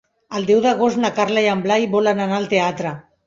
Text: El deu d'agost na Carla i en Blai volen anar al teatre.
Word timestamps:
El 0.37 0.45
deu 0.45 0.61
d'agost 0.63 0.99
na 1.03 1.11
Carla 1.19 1.43
i 1.47 1.51
en 1.53 1.61
Blai 1.67 1.87
volen 1.97 2.25
anar 2.25 2.39
al 2.39 2.49
teatre. 2.57 2.95